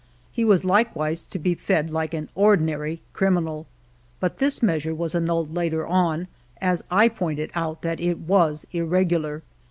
[0.31, 3.67] He was likewise to be fed like an ordinary criminal;
[4.19, 6.27] but this measure was annulled later on,
[6.59, 9.43] as I pointed out that it was irregular.